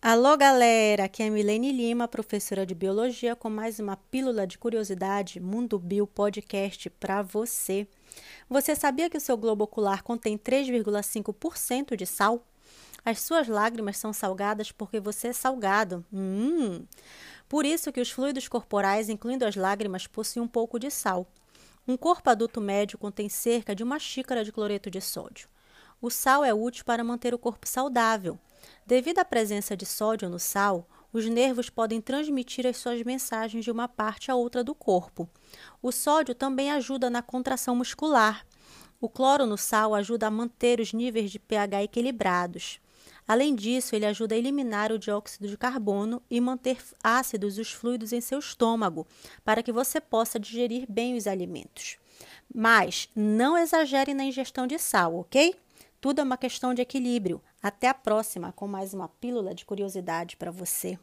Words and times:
Alô, 0.00 0.36
galera! 0.36 1.04
Aqui 1.04 1.22
é 1.22 1.30
Milene 1.30 1.72
Lima, 1.72 2.06
professora 2.06 2.66
de 2.66 2.74
Biologia, 2.74 3.34
com 3.34 3.48
mais 3.48 3.80
uma 3.80 3.96
pílula 3.96 4.46
de 4.46 4.58
curiosidade 4.58 5.40
Mundo 5.40 5.78
Bio 5.78 6.06
Podcast 6.06 6.90
para 6.90 7.22
você. 7.22 7.88
Você 8.48 8.76
sabia 8.76 9.08
que 9.08 9.16
o 9.16 9.20
seu 9.20 9.36
globo 9.38 9.64
ocular 9.64 10.02
contém 10.02 10.36
3,5% 10.36 11.96
de 11.96 12.06
sal? 12.06 12.44
As 13.04 13.20
suas 13.20 13.48
lágrimas 13.48 13.96
são 13.96 14.12
salgadas 14.12 14.70
porque 14.70 15.00
você 15.00 15.28
é 15.28 15.32
salgado. 15.32 16.04
Hum! 16.12 16.84
Por 17.48 17.64
isso 17.64 17.90
que 17.90 18.00
os 18.00 18.10
fluidos 18.10 18.46
corporais, 18.48 19.08
incluindo 19.08 19.46
as 19.46 19.56
lágrimas, 19.56 20.06
possuem 20.06 20.44
um 20.44 20.48
pouco 20.48 20.78
de 20.78 20.90
sal. 20.90 21.26
Um 21.88 21.96
corpo 21.96 22.28
adulto 22.28 22.60
médio 22.60 22.98
contém 22.98 23.30
cerca 23.30 23.74
de 23.74 23.82
uma 23.82 23.98
xícara 23.98 24.44
de 24.44 24.52
cloreto 24.52 24.90
de 24.90 25.00
sódio. 25.00 25.48
O 26.02 26.10
sal 26.10 26.44
é 26.44 26.52
útil 26.52 26.84
para 26.84 27.02
manter 27.02 27.32
o 27.32 27.38
corpo 27.38 27.66
saudável. 27.66 28.38
Devido 28.86 29.18
à 29.18 29.24
presença 29.24 29.76
de 29.76 29.84
sódio 29.84 30.28
no 30.28 30.38
sal, 30.38 30.88
os 31.12 31.26
nervos 31.26 31.68
podem 31.68 32.00
transmitir 32.00 32.64
as 32.68 32.76
suas 32.76 33.02
mensagens 33.02 33.64
de 33.64 33.70
uma 33.72 33.88
parte 33.88 34.30
a 34.30 34.36
outra 34.36 34.62
do 34.62 34.76
corpo. 34.76 35.28
O 35.82 35.90
sódio 35.90 36.36
também 36.36 36.70
ajuda 36.70 37.10
na 37.10 37.20
contração 37.20 37.74
muscular. 37.74 38.46
O 39.00 39.08
cloro 39.08 39.44
no 39.44 39.58
sal 39.58 39.92
ajuda 39.92 40.28
a 40.28 40.30
manter 40.30 40.78
os 40.78 40.92
níveis 40.92 41.32
de 41.32 41.40
pH 41.40 41.82
equilibrados. 41.82 42.78
Além 43.26 43.56
disso, 43.56 43.96
ele 43.96 44.06
ajuda 44.06 44.36
a 44.36 44.38
eliminar 44.38 44.92
o 44.92 44.98
dióxido 45.00 45.48
de 45.48 45.56
carbono 45.56 46.22
e 46.30 46.40
manter 46.40 46.78
ácidos 47.02 47.58
os 47.58 47.72
fluidos 47.72 48.12
em 48.12 48.20
seu 48.20 48.38
estômago, 48.38 49.04
para 49.44 49.64
que 49.64 49.72
você 49.72 50.00
possa 50.00 50.38
digerir 50.38 50.86
bem 50.88 51.16
os 51.16 51.26
alimentos. 51.26 51.96
Mas 52.54 53.08
não 53.16 53.58
exagere 53.58 54.14
na 54.14 54.22
ingestão 54.22 54.64
de 54.64 54.78
sal, 54.78 55.16
ok? 55.16 55.56
Tudo 56.06 56.20
é 56.20 56.22
uma 56.22 56.36
questão 56.36 56.72
de 56.72 56.80
equilíbrio. 56.80 57.42
Até 57.60 57.88
a 57.88 57.92
próxima 57.92 58.52
com 58.52 58.68
mais 58.68 58.94
uma 58.94 59.08
pílula 59.08 59.52
de 59.52 59.64
curiosidade 59.64 60.36
para 60.36 60.52
você. 60.52 60.96